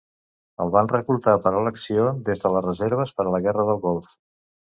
El 0.63 0.69
van 0.75 0.87
reclutar 0.91 1.33
per 1.43 1.51
a 1.57 1.59
l'acció 1.67 2.07
des 2.29 2.41
de 2.45 2.51
les 2.55 2.67
reserves 2.67 3.13
per 3.19 3.27
a 3.27 3.35
la 3.35 3.43
Guerra 3.47 3.67
del 3.71 3.83
Golf. 3.87 4.09